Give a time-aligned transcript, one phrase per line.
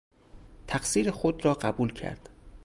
[0.67, 2.29] تقصیر خود را قبول کرد.